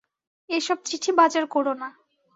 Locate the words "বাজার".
1.11-1.45